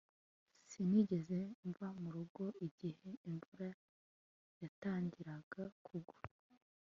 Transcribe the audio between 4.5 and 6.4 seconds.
yatangiraga kugwa